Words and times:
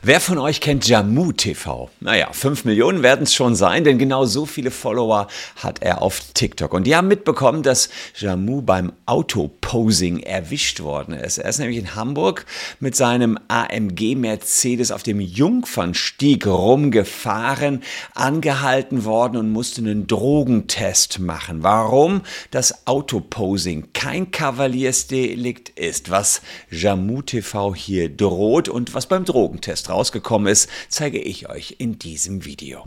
Wer 0.00 0.20
von 0.20 0.38
euch 0.38 0.60
kennt 0.60 0.86
Jamu 0.86 1.32
TV? 1.32 1.90
Naja, 1.98 2.28
5 2.32 2.64
Millionen 2.64 3.02
werden 3.02 3.24
es 3.24 3.34
schon 3.34 3.56
sein, 3.56 3.82
denn 3.82 3.98
genau 3.98 4.26
so 4.26 4.46
viele 4.46 4.70
Follower 4.70 5.26
hat 5.56 5.82
er 5.82 6.02
auf 6.02 6.20
TikTok. 6.34 6.72
Und 6.72 6.86
die 6.86 6.94
haben 6.94 7.08
mitbekommen, 7.08 7.64
dass 7.64 7.88
Jamu 8.16 8.62
beim 8.62 8.92
Autoposing 9.06 10.20
erwischt 10.20 10.80
worden 10.80 11.14
ist. 11.14 11.38
Er 11.38 11.50
ist 11.50 11.58
nämlich 11.58 11.78
in 11.78 11.96
Hamburg 11.96 12.46
mit 12.78 12.94
seinem 12.94 13.40
AMG 13.48 14.14
Mercedes 14.14 14.92
auf 14.92 15.02
dem 15.02 15.18
Jungfernstieg 15.18 16.46
rumgefahren, 16.46 17.82
angehalten 18.14 19.04
worden 19.04 19.36
und 19.36 19.50
musste 19.50 19.80
einen 19.80 20.06
Drogentest 20.06 21.18
machen. 21.18 21.64
Warum 21.64 22.22
das 22.52 22.86
Autoposing 22.86 23.88
kein 23.94 24.30
Kavaliersdelikt 24.30 25.70
ist, 25.70 26.08
was 26.08 26.40
Jamu 26.70 27.22
TV 27.22 27.74
hier 27.74 28.08
droht 28.08 28.68
und 28.68 28.94
was 28.94 29.06
beim 29.06 29.24
Drogentest 29.24 29.87
rausgekommen 29.88 30.50
ist, 30.50 30.68
zeige 30.88 31.18
ich 31.18 31.48
euch 31.48 31.76
in 31.78 31.98
diesem 31.98 32.44
Video. 32.44 32.84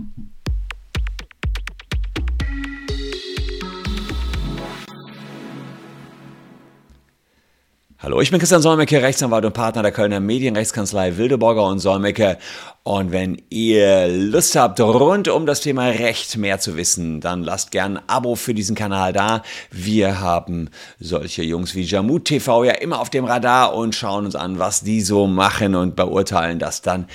Hallo, 8.04 8.20
ich 8.20 8.32
bin 8.32 8.40
Christian 8.40 8.64
Solmecke, 8.64 9.00
Rechtsanwalt 9.00 9.46
und 9.46 9.54
Partner 9.54 9.84
der 9.84 9.92
Kölner 9.92 10.20
Medienrechtskanzlei 10.20 11.18
Wildeborger 11.18 11.64
und 11.66 11.78
Solmecke. 11.78 12.40
Und 12.84 13.12
wenn 13.12 13.40
ihr 13.50 14.08
Lust 14.08 14.56
habt, 14.56 14.80
rund 14.80 15.28
um 15.28 15.46
das 15.46 15.62
Thema 15.62 15.86
Recht 15.86 16.36
mehr 16.38 16.60
zu 16.60 16.78
wissen, 16.78 17.22
dann 17.22 17.44
lasst 17.44 17.70
gern 17.70 17.98
ein 17.98 18.10
Abo 18.10 18.34
für 18.34 18.56
diesen 18.56 18.76
Kanal 18.76 19.14
da. 19.14 19.44
Wir 19.70 20.20
haben 20.20 20.72
solche 21.00 21.44
Jungs 21.44 21.76
wie 21.76 21.84
Jamut 21.84 22.26
TV 22.26 22.64
ja 22.64 22.72
immer 22.72 23.00
auf 23.00 23.12
dem 23.12 23.26
Radar 23.26 23.76
und 23.76 23.94
schauen 23.94 24.26
uns 24.26 24.36
an, 24.36 24.58
was 24.58 24.82
die 24.82 25.02
so 25.02 25.28
machen 25.28 25.76
und 25.76 25.96
beurteilen 25.96 26.58
das 26.58 26.82
dann 26.82 27.06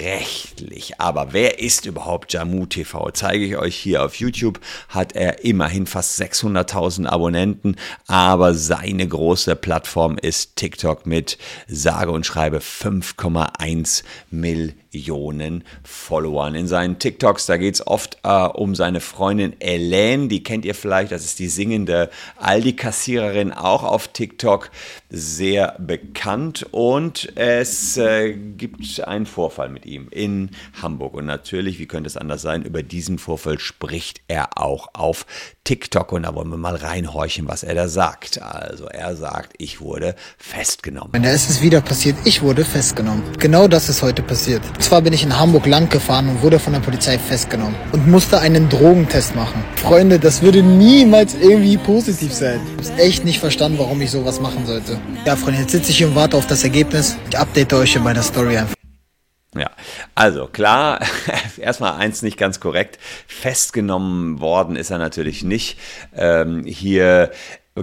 rechtlich. 0.00 0.98
Aber 0.98 1.34
wer 1.34 1.58
ist 1.58 1.84
überhaupt 1.84 2.32
Jamut 2.32 2.70
TV? 2.70 3.10
Zeige 3.10 3.44
ich 3.44 3.58
euch 3.58 3.76
hier 3.76 4.02
auf 4.02 4.14
YouTube. 4.14 4.58
Hat 4.88 5.14
er 5.14 5.44
immerhin 5.44 5.86
fast 5.86 6.18
600.000 6.18 7.06
Abonnenten, 7.06 7.76
aber 8.06 8.54
seine 8.54 9.06
große 9.06 9.54
Plattform 9.54 10.16
ist 10.16 10.56
TikTok 10.56 11.04
mit 11.04 11.36
sage 11.68 12.10
und 12.10 12.24
schreibe 12.24 12.60
5,1 12.60 14.02
Millionen. 14.30 14.80
Millionen 14.92 15.64
Followern. 15.84 16.54
In 16.54 16.66
seinen 16.66 16.98
TikToks, 16.98 17.46
da 17.46 17.56
geht 17.56 17.74
es 17.74 17.86
oft 17.86 18.18
äh, 18.22 18.46
um 18.46 18.74
seine 18.74 19.00
Freundin 19.00 19.60
Elaine, 19.60 20.28
die 20.28 20.42
kennt 20.42 20.64
ihr 20.64 20.74
vielleicht, 20.74 21.12
das 21.12 21.24
ist 21.24 21.38
die 21.38 21.48
singende 21.48 22.10
Aldi-Kassiererin, 22.36 23.52
auch 23.52 23.84
auf 23.84 24.08
TikTok 24.08 24.70
sehr 25.08 25.76
bekannt. 25.78 26.66
Und 26.70 27.32
es 27.36 27.96
äh, 27.96 28.32
gibt 28.32 29.00
einen 29.06 29.26
Vorfall 29.26 29.68
mit 29.68 29.86
ihm 29.86 30.08
in 30.10 30.50
Hamburg. 30.80 31.14
Und 31.14 31.26
natürlich, 31.26 31.78
wie 31.78 31.86
könnte 31.86 32.08
es 32.08 32.16
anders 32.16 32.42
sein, 32.42 32.62
über 32.62 32.82
diesen 32.82 33.18
Vorfall 33.18 33.58
spricht 33.58 34.20
er 34.28 34.58
auch 34.58 34.90
auf 34.94 35.26
TikTok. 35.70 36.10
Und 36.10 36.24
da 36.24 36.34
wollen 36.34 36.50
wir 36.50 36.56
mal 36.56 36.74
reinhorchen, 36.74 37.46
was 37.46 37.62
er 37.62 37.76
da 37.76 37.86
sagt. 37.86 38.42
Also 38.42 38.86
er 38.86 39.14
sagt, 39.14 39.52
ich 39.58 39.80
wurde 39.80 40.16
festgenommen. 40.36 41.12
Und 41.14 41.24
da 41.24 41.30
ist 41.30 41.48
es 41.48 41.62
wieder 41.62 41.80
passiert, 41.80 42.16
ich 42.24 42.42
wurde 42.42 42.64
festgenommen. 42.64 43.22
Genau 43.38 43.68
das 43.68 43.88
ist 43.88 44.02
heute 44.02 44.20
passiert. 44.22 44.62
Und 44.66 44.82
zwar 44.82 45.00
bin 45.00 45.12
ich 45.12 45.22
in 45.22 45.38
Hamburg 45.38 45.66
lang 45.66 45.88
gefahren 45.88 46.28
und 46.28 46.42
wurde 46.42 46.58
von 46.58 46.72
der 46.72 46.80
Polizei 46.80 47.20
festgenommen 47.20 47.76
und 47.92 48.08
musste 48.08 48.40
einen 48.40 48.68
Drogentest 48.68 49.36
machen. 49.36 49.62
Freunde, 49.76 50.18
das 50.18 50.42
würde 50.42 50.60
niemals 50.60 51.36
irgendwie 51.40 51.76
positiv 51.76 52.32
sein. 52.32 52.60
Ich 52.82 52.90
habe 52.90 53.02
echt 53.02 53.24
nicht 53.24 53.38
verstanden, 53.38 53.78
warum 53.78 54.00
ich 54.00 54.10
sowas 54.10 54.40
machen 54.40 54.66
sollte. 54.66 54.98
Ja, 55.24 55.36
Freunde, 55.36 55.60
jetzt 55.60 55.70
sitze 55.70 55.92
ich 55.92 55.98
hier 55.98 56.08
und 56.08 56.16
warte 56.16 56.36
auf 56.36 56.48
das 56.48 56.64
Ergebnis. 56.64 57.16
Ich 57.30 57.38
update 57.38 57.72
euch 57.74 57.94
in 57.94 58.02
meiner 58.02 58.24
Story 58.24 58.56
einfach. 58.56 58.79
Ja, 59.56 59.70
also 60.14 60.46
klar, 60.46 61.00
erstmal 61.58 61.94
eins 61.94 62.22
nicht 62.22 62.36
ganz 62.36 62.60
korrekt. 62.60 63.00
Festgenommen 63.26 64.40
worden 64.40 64.76
ist 64.76 64.90
er 64.90 64.98
natürlich 64.98 65.42
nicht. 65.42 65.76
Ähm, 66.14 66.64
hier 66.64 67.32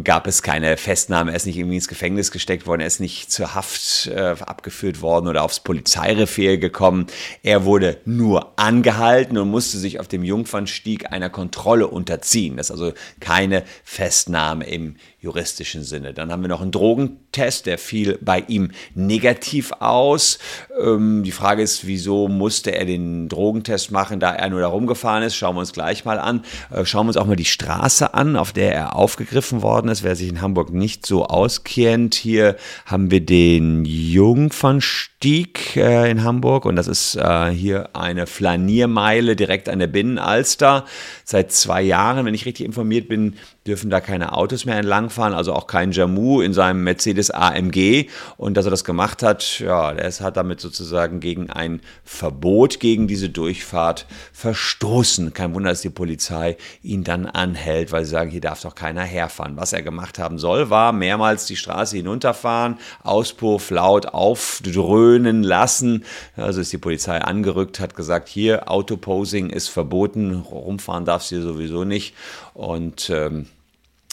gab 0.03 0.27
es 0.27 0.41
keine 0.41 0.77
Festnahme, 0.77 1.31
er 1.31 1.37
ist 1.37 1.45
nicht 1.45 1.57
irgendwie 1.57 1.75
ins 1.75 1.87
Gefängnis 1.87 2.31
gesteckt 2.31 2.67
worden, 2.67 2.81
er 2.81 2.87
ist 2.87 2.99
nicht 2.99 3.31
zur 3.31 3.55
Haft 3.55 4.07
äh, 4.07 4.35
abgeführt 4.39 5.01
worden 5.01 5.27
oder 5.27 5.43
aufs 5.43 5.61
Polizeirevier 5.61 6.57
gekommen. 6.57 7.07
Er 7.41 7.65
wurde 7.65 7.97
nur 8.05 8.59
angehalten 8.59 9.37
und 9.37 9.49
musste 9.49 9.77
sich 9.77 9.99
auf 9.99 10.07
dem 10.07 10.23
Jungfernstieg 10.23 11.11
einer 11.11 11.29
Kontrolle 11.29 11.87
unterziehen. 11.87 12.57
Das 12.57 12.67
ist 12.67 12.71
also 12.71 12.93
keine 13.19 13.63
Festnahme 13.83 14.65
im 14.65 14.97
juristischen 15.27 15.83
Sinne. 15.83 16.13
Dann 16.13 16.31
haben 16.31 16.41
wir 16.41 16.47
noch 16.47 16.61
einen 16.61 16.71
Drogentest, 16.71 17.65
der 17.65 17.77
fiel 17.77 18.17
bei 18.21 18.45
ihm 18.47 18.71
negativ 18.95 19.73
aus. 19.79 20.39
Ähm, 20.81 21.23
die 21.23 21.33
Frage 21.33 21.61
ist, 21.61 21.85
wieso 21.85 22.29
musste 22.29 22.73
er 22.73 22.85
den 22.85 23.27
Drogentest 23.27 23.91
machen, 23.91 24.21
da 24.21 24.33
er 24.33 24.49
nur 24.49 24.61
da 24.61 24.67
rumgefahren 24.67 25.23
ist? 25.23 25.35
Schauen 25.35 25.57
wir 25.57 25.59
uns 25.59 25.73
gleich 25.73 26.05
mal 26.05 26.17
an. 26.17 26.45
Äh, 26.71 26.85
schauen 26.85 27.07
wir 27.07 27.09
uns 27.09 27.17
auch 27.17 27.25
mal 27.25 27.35
die 27.35 27.43
Straße 27.43 28.13
an, 28.13 28.37
auf 28.37 28.53
der 28.53 28.73
er 28.73 28.95
aufgegriffen 28.95 29.61
worden 29.61 29.89
ist. 29.89 30.03
Wer 30.03 30.15
sich 30.15 30.29
in 30.29 30.39
Hamburg 30.41 30.71
nicht 30.71 31.05
so 31.05 31.25
auskennt, 31.25 32.15
hier 32.15 32.55
haben 32.85 33.11
wir 33.11 33.19
den 33.19 33.83
Jungfernstieg 33.83 35.75
äh, 35.75 36.09
in 36.09 36.23
Hamburg 36.23 36.63
und 36.63 36.77
das 36.77 36.87
ist 36.87 37.15
äh, 37.15 37.49
hier 37.49 37.89
eine 37.97 38.27
Flaniermeile 38.27 39.35
direkt 39.35 39.67
an 39.67 39.79
der 39.79 39.87
Binnenalster. 39.87 40.85
Seit 41.25 41.51
zwei 41.51 41.81
Jahren, 41.81 42.25
wenn 42.25 42.33
ich 42.33 42.45
richtig 42.45 42.65
informiert 42.65 43.09
bin, 43.09 43.35
dürfen 43.67 43.89
da 43.89 43.99
keine 43.99 44.33
Autos 44.33 44.65
mehr 44.65 44.77
entlangfahren, 44.77 45.33
also 45.33 45.53
auch 45.53 45.67
kein 45.67 45.91
Jamu 45.91 46.41
in 46.41 46.53
seinem 46.53 46.83
Mercedes 46.83 47.29
AMG. 47.31 48.09
Und 48.37 48.55
dass 48.55 48.65
er 48.65 48.71
das 48.71 48.83
gemacht 48.83 49.21
hat, 49.21 49.59
ja, 49.59 49.91
er 49.91 50.11
hat 50.11 50.37
damit 50.37 50.61
sozusagen 50.61 51.19
gegen 51.19 51.49
ein 51.49 51.81
Verbot 52.03 52.79
gegen 52.79 53.07
diese 53.07 53.29
Durchfahrt 53.29 54.05
verstoßen. 54.31 55.33
Kein 55.33 55.53
Wunder, 55.53 55.71
dass 55.71 55.81
die 55.81 55.89
Polizei 55.89 56.57
ihn 56.81 57.03
dann 57.03 57.25
anhält, 57.25 57.91
weil 57.91 58.05
sie 58.05 58.11
sagen, 58.11 58.31
hier 58.31 58.41
darf 58.41 58.61
doch 58.61 58.75
keiner 58.75 59.03
herfahren. 59.03 59.57
Was 59.57 59.73
er 59.73 59.81
gemacht 59.81 60.17
haben 60.17 60.39
soll, 60.39 60.69
war 60.69 60.93
mehrmals 60.93 61.45
die 61.45 61.57
Straße 61.57 61.97
hinunterfahren, 61.97 62.77
Auspuff 63.03 63.69
laut 63.69 64.07
aufdröhnen 64.07 65.43
lassen. 65.43 66.05
Also 66.37 66.61
ist 66.61 66.71
die 66.71 66.77
Polizei 66.77 67.19
angerückt, 67.19 67.79
hat 67.79 67.95
gesagt, 67.95 68.29
hier 68.29 68.71
Autoposing 68.71 69.49
ist 69.49 69.67
verboten, 69.67 70.35
rumfahren 70.35 71.05
darfst 71.05 71.31
du 71.31 71.41
sowieso 71.41 71.83
nicht. 71.83 72.15
Und 72.53 73.09
ähm, 73.09 73.47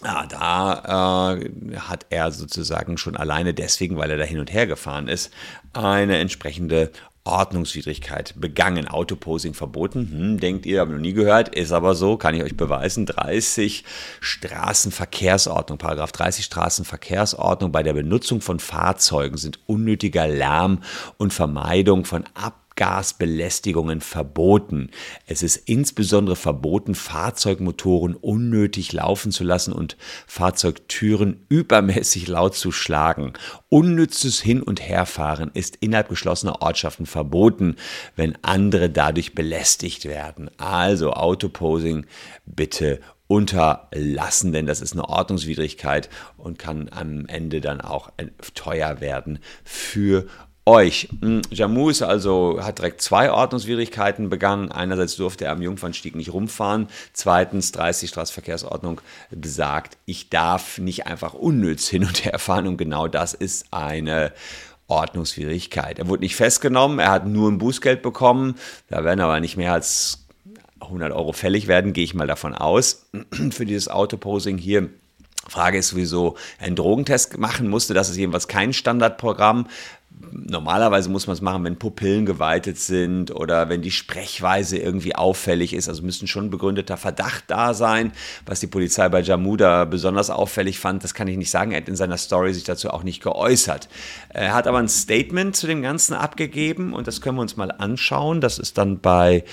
ja, 0.04 0.26
da 0.26 1.34
äh, 1.34 1.76
hat 1.76 2.06
er 2.10 2.30
sozusagen 2.30 2.98
schon 2.98 3.16
alleine 3.16 3.54
deswegen, 3.54 3.96
weil 3.96 4.10
er 4.10 4.18
da 4.18 4.24
hin 4.24 4.38
und 4.38 4.52
her 4.52 4.66
gefahren 4.66 5.08
ist, 5.08 5.32
eine 5.72 6.18
entsprechende 6.18 6.90
Ordnungswidrigkeit 7.24 8.34
begangen. 8.36 8.86
Autoposing 8.86 9.54
verboten. 9.54 10.10
Hm, 10.10 10.40
denkt 10.40 10.66
ihr, 10.66 10.80
habe 10.80 10.92
noch 10.92 11.00
nie 11.00 11.14
gehört, 11.14 11.54
ist 11.54 11.72
aber 11.72 11.94
so, 11.94 12.18
kann 12.18 12.34
ich 12.34 12.42
euch 12.42 12.56
beweisen. 12.56 13.06
30 13.06 13.84
Straßenverkehrsordnung, 14.20 15.78
Paragraph 15.78 16.12
30 16.12 16.44
Straßenverkehrsordnung 16.44 17.72
bei 17.72 17.82
der 17.82 17.94
Benutzung 17.94 18.42
von 18.42 18.60
Fahrzeugen 18.60 19.38
sind 19.38 19.58
unnötiger 19.66 20.28
Lärm 20.28 20.82
und 21.16 21.32
Vermeidung 21.32 22.04
von 22.04 22.24
Ab 22.34 22.63
Abgasbelästigungen 22.74 24.00
verboten. 24.00 24.90
Es 25.26 25.42
ist 25.42 25.56
insbesondere 25.68 26.34
verboten, 26.34 26.94
Fahrzeugmotoren 26.94 28.14
unnötig 28.14 28.92
laufen 28.92 29.30
zu 29.30 29.44
lassen 29.44 29.72
und 29.72 29.96
Fahrzeugtüren 30.26 31.44
übermäßig 31.48 32.26
laut 32.26 32.56
zu 32.56 32.72
schlagen. 32.72 33.34
Unnützes 33.68 34.40
Hin- 34.40 34.62
und 34.62 34.82
Herfahren 34.82 35.50
ist 35.54 35.76
innerhalb 35.76 36.08
geschlossener 36.08 36.62
Ortschaften 36.62 37.06
verboten, 37.06 37.76
wenn 38.16 38.36
andere 38.42 38.90
dadurch 38.90 39.34
belästigt 39.34 40.04
werden. 40.04 40.50
Also 40.58 41.12
Autoposing 41.12 42.06
bitte 42.44 43.00
unterlassen, 43.26 44.52
denn 44.52 44.66
das 44.66 44.80
ist 44.80 44.92
eine 44.92 45.08
Ordnungswidrigkeit 45.08 46.10
und 46.36 46.58
kann 46.58 46.88
am 46.90 47.26
Ende 47.26 47.60
dann 47.60 47.80
auch 47.80 48.10
teuer 48.54 49.00
werden 49.00 49.38
für 49.64 50.26
euch. 50.66 51.08
Hm, 51.20 51.42
Jamus 51.50 52.02
also 52.02 52.58
hat 52.62 52.78
direkt 52.78 53.02
zwei 53.02 53.30
Ordnungswidrigkeiten 53.30 54.28
begangen. 54.28 54.72
Einerseits 54.72 55.16
durfte 55.16 55.44
er 55.46 55.52
am 55.52 55.62
Jungfernstieg 55.62 56.14
nicht 56.14 56.32
rumfahren. 56.32 56.88
Zweitens, 57.12 57.72
30 57.72 58.10
Straßenverkehrsordnung 58.10 59.00
besagt, 59.30 59.98
ich 60.06 60.30
darf 60.30 60.78
nicht 60.78 61.06
einfach 61.06 61.34
unnütz 61.34 61.88
hin 61.88 62.04
und 62.04 62.24
her 62.24 62.38
fahren. 62.38 62.66
Und 62.66 62.76
genau 62.76 63.08
das 63.08 63.34
ist 63.34 63.66
eine 63.72 64.32
Ordnungswidrigkeit. 64.86 65.98
Er 65.98 66.08
wurde 66.08 66.22
nicht 66.22 66.36
festgenommen, 66.36 66.98
er 66.98 67.10
hat 67.10 67.26
nur 67.26 67.50
ein 67.50 67.58
Bußgeld 67.58 68.02
bekommen. 68.02 68.56
Da 68.88 69.04
werden 69.04 69.20
aber 69.20 69.40
nicht 69.40 69.56
mehr 69.56 69.72
als 69.72 70.26
100 70.80 71.12
Euro 71.12 71.32
fällig 71.32 71.66
werden, 71.66 71.92
gehe 71.92 72.04
ich 72.04 72.14
mal 72.14 72.26
davon 72.26 72.54
aus, 72.54 73.06
für 73.50 73.64
dieses 73.64 73.88
Autoposing 73.88 74.58
hier. 74.58 74.90
Frage 75.48 75.78
ist, 75.78 75.94
wieso 75.94 76.36
ein 76.58 76.76
Drogentest 76.76 77.38
machen 77.38 77.68
musste. 77.68 77.94
Das 77.94 78.10
ist 78.10 78.16
jedenfalls 78.16 78.48
kein 78.48 78.72
Standardprogramm. 78.72 79.66
Normalerweise 80.30 81.10
muss 81.10 81.26
man 81.26 81.34
es 81.34 81.40
machen, 81.40 81.64
wenn 81.64 81.76
Pupillen 81.76 82.24
geweitet 82.24 82.78
sind 82.78 83.34
oder 83.34 83.68
wenn 83.68 83.82
die 83.82 83.90
Sprechweise 83.90 84.78
irgendwie 84.78 85.14
auffällig 85.14 85.74
ist. 85.74 85.88
Also 85.88 86.02
müsste 86.02 86.26
schon 86.26 86.50
begründeter 86.50 86.96
Verdacht 86.96 87.44
da 87.48 87.74
sein. 87.74 88.12
Was 88.46 88.60
die 88.60 88.66
Polizei 88.66 89.08
bei 89.08 89.20
Jamuda 89.20 89.84
besonders 89.84 90.30
auffällig 90.30 90.78
fand, 90.78 91.02
das 91.02 91.14
kann 91.14 91.28
ich 91.28 91.36
nicht 91.36 91.50
sagen. 91.50 91.72
Er 91.72 91.78
hat 91.78 91.88
in 91.88 91.96
seiner 91.96 92.16
Story 92.16 92.54
sich 92.54 92.64
dazu 92.64 92.90
auch 92.90 93.02
nicht 93.02 93.22
geäußert. 93.22 93.88
Er 94.28 94.54
hat 94.54 94.66
aber 94.66 94.78
ein 94.78 94.88
Statement 94.88 95.56
zu 95.56 95.66
dem 95.66 95.82
Ganzen 95.82 96.14
abgegeben 96.14 96.94
und 96.94 97.06
das 97.06 97.20
können 97.20 97.36
wir 97.36 97.42
uns 97.42 97.56
mal 97.56 97.72
anschauen. 97.72 98.40
Das 98.40 98.58
ist 98.58 98.78
dann 98.78 99.00
bei 99.00 99.44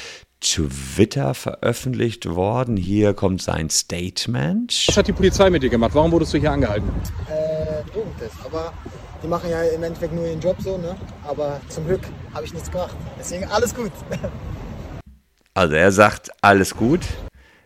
Twitter 0.42 1.34
veröffentlicht 1.34 2.28
worden. 2.28 2.76
Hier 2.76 3.14
kommt 3.14 3.42
sein 3.42 3.70
Statement. 3.70 4.86
Was 4.88 4.98
hat 4.98 5.08
die 5.08 5.14
Polizei 5.14 5.50
mit 5.50 5.64
dir 5.64 5.70
gemacht? 5.70 5.92
Warum 5.94 6.12
wurdest 6.12 6.34
du 6.34 6.40
hier 6.40 6.52
angehalten? 6.52 6.90
Äh, 7.30 7.90
Drogentest. 7.92 8.36
Aber 8.44 8.74
die 9.24 9.28
machen 9.28 9.50
ja 9.50 9.62
im 9.62 9.84
Endeffekt 9.84 10.14
nur 10.14 10.26
ihren 10.26 10.42
Job 10.42 10.58
so, 10.60 10.78
ne? 10.78 10.96
Aber 11.28 11.62
zum 11.70 11.86
Glück 11.86 12.02
habe 12.34 12.46
ich 12.46 12.54
nichts 12.54 12.72
gemacht. 12.72 12.96
Deswegen 13.20 13.46
alles 13.46 13.74
gut. 13.74 13.92
Also 15.54 15.76
er 15.76 15.92
sagt, 15.92 16.32
alles 16.42 16.78
gut. 16.78 17.02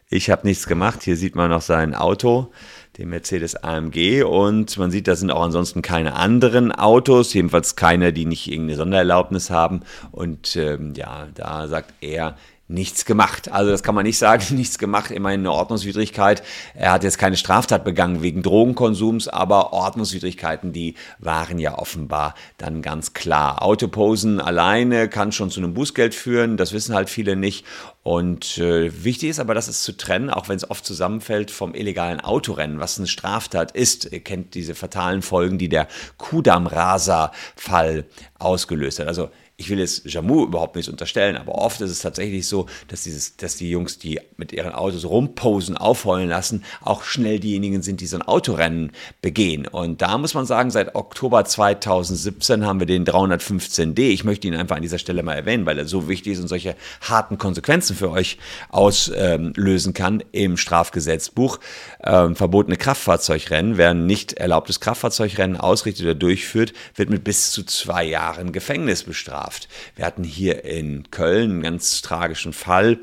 Ich 0.09 0.31
habe 0.31 0.47
nichts 0.47 0.65
gemacht. 0.65 1.03
Hier 1.03 1.17
sieht 1.17 1.35
man 1.35 1.51
noch 1.51 1.61
sein 1.61 1.93
Auto, 1.93 2.51
den 2.97 3.09
Mercedes 3.09 3.55
AMG. 3.55 4.23
Und 4.23 4.75
man 4.77 4.89
sieht, 4.89 5.07
da 5.07 5.15
sind 5.15 5.29
auch 5.29 5.43
ansonsten 5.43 5.83
keine 5.83 6.15
anderen 6.15 6.71
Autos, 6.71 7.33
jedenfalls 7.33 7.75
keine, 7.75 8.11
die 8.11 8.25
nicht 8.25 8.47
irgendeine 8.47 8.77
Sondererlaubnis 8.77 9.51
haben. 9.51 9.81
Und 10.11 10.55
ähm, 10.55 10.93
ja, 10.95 11.27
da 11.35 11.67
sagt 11.67 11.93
er, 12.01 12.37
nichts 12.67 13.05
gemacht. 13.05 13.51
Also 13.51 13.69
das 13.69 13.83
kann 13.83 13.93
man 13.93 14.05
nicht 14.05 14.17
sagen, 14.17 14.43
nichts 14.55 14.79
gemacht, 14.79 15.11
immerhin 15.11 15.41
eine 15.41 15.51
Ordnungswidrigkeit. 15.51 16.41
Er 16.73 16.91
hat 16.93 17.03
jetzt 17.03 17.19
keine 17.19 17.37
Straftat 17.37 17.83
begangen 17.83 18.21
wegen 18.21 18.41
Drogenkonsums, 18.41 19.27
aber 19.27 19.71
Ordnungswidrigkeiten, 19.71 20.73
die 20.73 20.95
waren 21.19 21.59
ja 21.59 21.77
offenbar 21.77 22.33
dann 22.57 22.81
ganz 22.81 23.13
klar. 23.13 23.61
Autoposen 23.61 24.41
alleine 24.41 25.09
kann 25.09 25.31
schon 25.31 25.51
zu 25.51 25.59
einem 25.59 25.73
Bußgeld 25.73 26.15
führen, 26.15 26.57
das 26.57 26.73
wissen 26.73 26.95
halt 26.95 27.09
viele 27.09 27.35
nicht. 27.35 27.65
Und 28.01 28.59
äh, 28.59 29.03
wichtig 29.03 29.29
ist 29.29 29.39
aber, 29.39 29.55
dass 29.55 29.67
es 29.67 29.81
zu 29.81 29.97
trennen, 29.97 30.29
auch 30.29 30.47
wenn 30.47 30.57
es 30.57 30.69
oft 30.69 30.85
zusammenfällt, 30.85 31.49
vom 31.49 31.73
illegalen 31.73 32.19
Autorennen, 32.19 32.79
was 32.79 32.99
eine 32.99 33.07
Straftat 33.07 33.71
ist. 33.71 34.11
Ihr 34.11 34.19
kennt 34.19 34.53
diese 34.53 34.75
fatalen 34.75 35.23
Folgen, 35.23 35.57
die 35.57 35.69
der 35.69 35.87
Kudam-Rasa-Fall 36.17 38.05
ausgelöst 38.37 38.99
hat. 38.99 39.07
Also 39.07 39.29
ich 39.57 39.69
will 39.69 39.79
jetzt 39.79 40.05
Jamu 40.05 40.43
überhaupt 40.43 40.75
nichts 40.75 40.89
unterstellen, 40.89 41.37
aber 41.37 41.55
oft 41.55 41.79
ist 41.79 41.89
es 41.89 41.99
tatsächlich 41.99 42.45
so, 42.45 42.65
dass, 42.89 43.03
dieses, 43.03 43.37
dass 43.37 43.55
die 43.55 43.69
Jungs, 43.69 43.97
die 43.97 44.19
mit 44.35 44.51
ihren 44.51 44.73
Autos 44.73 45.05
rumposen, 45.05 45.77
aufheulen 45.77 46.27
lassen, 46.27 46.65
auch 46.81 47.03
schnell 47.03 47.39
diejenigen 47.39 47.81
sind, 47.81 48.01
die 48.01 48.07
so 48.07 48.17
ein 48.17 48.21
Autorennen 48.21 48.91
begehen. 49.21 49.65
Und 49.65 50.01
da 50.01 50.17
muss 50.17 50.33
man 50.33 50.45
sagen, 50.45 50.71
seit 50.71 50.95
Oktober 50.95 51.45
2017 51.45 52.65
haben 52.65 52.79
wir 52.79 52.87
den 52.87 53.05
315D. 53.05 53.99
Ich 53.99 54.25
möchte 54.25 54.45
ihn 54.45 54.55
einfach 54.55 54.75
an 54.75 54.81
dieser 54.81 54.99
Stelle 54.99 55.23
mal 55.23 55.35
erwähnen, 55.35 55.65
weil 55.65 55.79
er 55.79 55.85
so 55.85 56.09
wichtig 56.09 56.33
ist 56.33 56.41
und 56.41 56.49
solche 56.49 56.75
harten 56.99 57.37
Konsequenzen 57.37 57.95
für 57.95 58.11
euch 58.11 58.37
auslösen 58.69 59.93
kann 59.93 60.21
im 60.33 60.57
Strafgesetzbuch. 60.57 61.61
Ähm, 62.03 62.35
verbotene 62.35 62.75
Kraftfahrzeugrennen, 62.75 63.77
wer 63.77 63.91
ein 63.91 64.05
nicht 64.05 64.33
erlaubtes 64.33 64.81
Kraftfahrzeugrennen 64.81 65.55
ausrichtet 65.55 66.05
oder 66.05 66.15
durchführt, 66.15 66.73
wird 66.95 67.09
mit 67.09 67.23
bis 67.23 67.51
zu 67.51 67.63
zwei 67.63 68.03
Jahren 68.03 68.51
Gefängnis 68.51 69.03
bestraft 69.03 69.44
bestraft. 69.45 69.67
Wir 69.95 70.05
hatten 70.05 70.23
hier 70.23 70.63
in 70.65 71.09
Köln 71.11 71.51
einen 71.51 71.61
ganz 71.61 72.01
tragischen 72.01 72.53
Fall. 72.53 72.99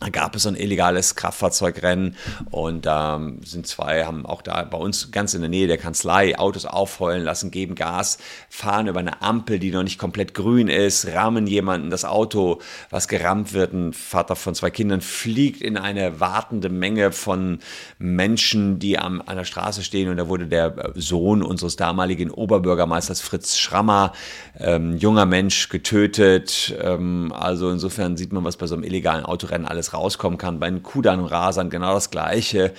Da 0.00 0.08
gab 0.08 0.34
es 0.34 0.44
so 0.44 0.48
ein 0.48 0.56
illegales 0.56 1.14
Kraftfahrzeugrennen 1.14 2.16
und 2.50 2.86
ähm, 2.88 3.40
sind 3.44 3.66
zwei, 3.66 4.06
haben 4.06 4.24
auch 4.24 4.40
da 4.40 4.62
bei 4.64 4.78
uns 4.78 5.10
ganz 5.10 5.34
in 5.34 5.42
der 5.42 5.50
Nähe 5.50 5.66
der 5.66 5.76
Kanzlei 5.76 6.38
Autos 6.38 6.64
aufheulen 6.64 7.22
lassen, 7.22 7.50
geben 7.50 7.74
Gas, 7.74 8.16
fahren 8.48 8.86
über 8.86 9.00
eine 9.00 9.20
Ampel, 9.20 9.58
die 9.58 9.70
noch 9.70 9.82
nicht 9.82 9.98
komplett 9.98 10.32
grün 10.32 10.68
ist, 10.68 11.06
rammen 11.08 11.46
jemanden, 11.46 11.90
das 11.90 12.06
Auto, 12.06 12.60
was 12.88 13.08
gerammt 13.08 13.52
wird, 13.52 13.74
ein 13.74 13.92
Vater 13.92 14.36
von 14.36 14.54
zwei 14.54 14.70
Kindern 14.70 15.02
fliegt 15.02 15.60
in 15.60 15.76
eine 15.76 16.18
wartende 16.18 16.70
Menge 16.70 17.12
von 17.12 17.58
Menschen, 17.98 18.78
die 18.78 18.98
am, 18.98 19.22
an 19.26 19.36
der 19.36 19.44
Straße 19.44 19.82
stehen 19.82 20.08
und 20.08 20.16
da 20.16 20.28
wurde 20.28 20.46
der 20.46 20.92
Sohn 20.94 21.42
unseres 21.42 21.76
damaligen 21.76 22.30
Oberbürgermeisters 22.30 23.20
Fritz 23.20 23.58
Schrammer, 23.58 24.12
ähm, 24.58 24.96
junger 24.96 25.26
Mensch, 25.26 25.68
getötet. 25.68 26.74
Ähm, 26.80 27.34
also 27.36 27.70
insofern 27.70 28.16
sieht 28.16 28.32
man, 28.32 28.44
was 28.44 28.56
bei 28.56 28.66
so 28.66 28.74
einem 28.74 28.84
illegalen 28.84 29.26
Autorennen 29.26 29.66
alles 29.66 29.89
rauskommen 29.94 30.38
kann. 30.38 30.60
Bei 30.60 30.68
den 30.68 30.82
Kudan-Rasern 30.82 31.70
genau 31.70 31.94
das 31.94 32.10
Gleiche. 32.10 32.72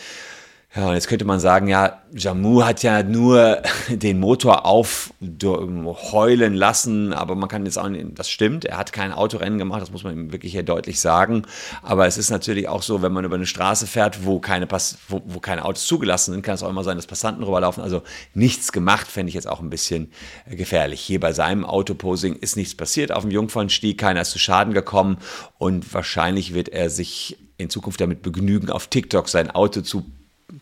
Ja, 0.74 0.88
und 0.88 0.94
jetzt 0.94 1.10
könnte 1.10 1.26
man 1.26 1.42
sagen, 1.42 1.68
ja, 1.68 2.02
Jamu 2.14 2.64
hat 2.64 2.82
ja 2.82 3.04
nur 3.04 3.62
den 3.90 4.22
Motor 4.22 4.66
aufheulen 4.66 6.54
lassen, 6.54 7.12
aber 7.12 7.36
man 7.36 7.50
kann 7.50 7.66
jetzt 7.66 7.78
auch 7.78 7.90
nicht, 7.90 8.18
das 8.18 8.30
stimmt, 8.30 8.64
er 8.64 8.78
hat 8.78 8.94
kein 8.94 9.12
Autorennen 9.12 9.60
gemacht, 9.60 9.82
das 9.82 9.92
muss 9.92 10.06
man 10.06 10.14
ihm 10.14 10.32
wirklich 10.32 10.54
hier 10.54 10.64
deutlich 10.64 11.02
sagen. 11.02 11.42
Aber 11.82 12.08
es 12.08 12.18
ist 12.18 12.30
natürlich 12.30 12.70
auch 12.70 12.84
so, 12.84 13.02
wenn 13.02 13.12
man 13.12 13.26
über 13.26 13.36
eine 13.36 13.48
Straße 13.48 13.86
fährt, 13.86 14.26
wo 14.26 14.40
keine, 14.40 14.66
Pass 14.66 14.98
wo, 15.10 15.22
wo 15.26 15.42
keine 15.42 15.66
Autos 15.66 15.86
zugelassen 15.86 16.32
sind, 16.32 16.42
kann 16.42 16.56
es 16.56 16.64
auch 16.64 16.70
immer 16.70 16.86
sein, 16.86 16.96
dass 16.96 17.06
Passanten 17.06 17.44
rüberlaufen. 17.44 17.84
Also 17.84 18.04
nichts 18.34 18.72
gemacht, 18.72 19.08
fände 19.08 19.28
ich 19.28 19.36
jetzt 19.36 19.50
auch 19.50 19.60
ein 19.60 19.70
bisschen 19.70 20.14
gefährlich. 20.50 21.02
Hier 21.02 21.20
bei 21.20 21.34
seinem 21.34 21.66
Autoposing 21.66 22.38
ist 22.38 22.56
nichts 22.56 22.76
passiert 22.76 23.12
auf 23.12 23.24
dem 23.24 23.32
Jungfernstieg, 23.32 23.98
keiner 23.98 24.22
ist 24.22 24.32
zu 24.32 24.40
Schaden 24.40 24.74
gekommen 24.74 25.18
und 25.58 25.94
wahrscheinlich 25.94 26.54
wird 26.54 26.70
er 26.70 26.90
sich 26.90 27.38
in 27.58 27.70
Zukunft 27.70 28.00
damit 28.00 28.22
begnügen, 28.22 28.70
auf 28.70 28.88
TikTok 28.88 29.28
sein 29.28 29.52
Auto 29.52 29.82
zu 29.82 30.06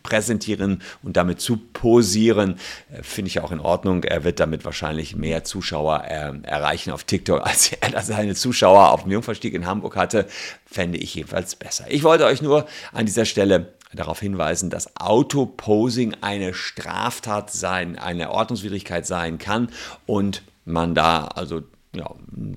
präsentieren 0.02 0.82
und 1.02 1.16
damit 1.16 1.40
zu 1.40 1.56
posieren, 1.56 2.56
äh, 2.92 3.02
finde 3.02 3.28
ich 3.28 3.40
auch 3.40 3.52
in 3.52 3.60
Ordnung. 3.60 4.04
Er 4.04 4.24
wird 4.24 4.40
damit 4.40 4.64
wahrscheinlich 4.64 5.16
mehr 5.16 5.44
Zuschauer 5.44 6.04
äh, 6.04 6.32
erreichen 6.42 6.90
auf 6.90 7.04
TikTok, 7.04 7.40
als 7.46 7.72
er 7.72 8.02
seine 8.02 8.34
Zuschauer 8.34 8.90
auf 8.92 9.02
dem 9.02 9.12
Jungfernstieg 9.12 9.54
in 9.54 9.66
Hamburg 9.66 9.96
hatte. 9.96 10.26
Fände 10.66 10.98
ich 10.98 11.14
jedenfalls 11.14 11.56
besser. 11.56 11.84
Ich 11.88 12.02
wollte 12.02 12.24
euch 12.24 12.42
nur 12.42 12.66
an 12.92 13.06
dieser 13.06 13.24
Stelle 13.24 13.74
darauf 13.92 14.20
hinweisen, 14.20 14.70
dass 14.70 14.96
Autoposing 14.96 16.14
eine 16.20 16.54
Straftat 16.54 17.50
sein, 17.50 17.98
eine 17.98 18.30
Ordnungswidrigkeit 18.30 19.06
sein 19.06 19.38
kann 19.38 19.68
und 20.06 20.42
man 20.64 20.94
da 20.94 21.24
also 21.24 21.62
ja, 21.94 22.08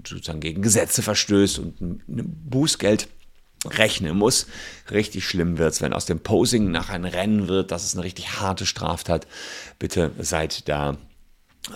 sozusagen 0.07 0.42
gegen 0.42 0.62
Gesetze 0.62 1.01
verstößt 1.01 1.60
und 1.60 1.81
ein 1.81 2.01
Bußgeld 2.50 3.07
rechnen 3.65 4.18
muss. 4.18 4.48
Richtig 4.92 5.27
schlimm 5.27 5.57
wird 5.57 5.74
es, 5.74 5.81
wenn 5.81 5.94
aus 5.94 6.06
dem 6.06 6.19
Posing 6.19 6.71
nach 6.71 6.89
einem 6.89 7.06
Rennen 7.06 7.48
wird. 7.48 7.71
Das 7.71 7.83
ist 7.83 7.95
eine 7.95 8.04
richtig 8.04 8.39
harte 8.39 8.65
Straftat. 8.65 9.27
Bitte 9.80 10.12
seid 10.19 10.68
da 10.68 10.98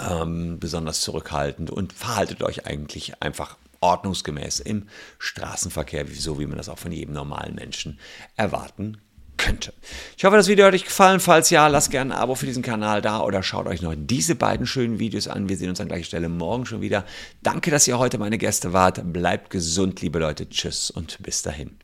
ähm, 0.09 0.59
besonders 0.59 1.01
zurückhaltend 1.01 1.71
und 1.71 1.93
verhaltet 1.93 2.43
euch 2.43 2.65
eigentlich 2.65 3.21
einfach 3.21 3.57
ordnungsgemäß 3.79 4.59
im 4.59 4.87
Straßenverkehr, 5.19 6.05
so 6.13 6.39
wie 6.39 6.45
man 6.45 6.57
das 6.57 6.69
auch 6.69 6.79
von 6.79 6.91
jedem 6.91 7.13
normalen 7.13 7.55
Menschen 7.55 7.99
erwarten 8.35 8.97
könnte. 9.37 9.73
Ich 10.17 10.25
hoffe, 10.25 10.35
das 10.35 10.47
Video 10.47 10.65
hat 10.65 10.73
euch 10.73 10.83
gefallen. 10.83 11.19
Falls 11.19 11.49
ja, 11.51 11.67
lasst 11.67 11.91
gerne 11.91 12.15
ein 12.15 12.19
Abo 12.19 12.35
für 12.35 12.47
diesen 12.47 12.63
Kanal 12.63 13.01
da 13.01 13.21
oder 13.21 13.43
schaut 13.43 13.67
euch 13.67 13.81
noch 13.81 13.93
diese 13.95 14.35
beiden 14.35 14.65
schönen 14.65 14.99
Videos 14.99 15.27
an. 15.27 15.47
Wir 15.47 15.57
sehen 15.57 15.69
uns 15.69 15.79
an 15.79 15.87
gleicher 15.87 16.05
Stelle 16.05 16.27
morgen 16.27 16.65
schon 16.65 16.81
wieder. 16.81 17.05
Danke, 17.43 17.71
dass 17.71 17.87
ihr 17.87 17.99
heute 17.99 18.17
meine 18.17 18.37
Gäste 18.37 18.73
wart. 18.73 19.13
Bleibt 19.13 19.51
gesund, 19.51 20.01
liebe 20.01 20.19
Leute. 20.19 20.49
Tschüss 20.49 20.89
und 20.89 21.21
bis 21.21 21.43
dahin. 21.43 21.77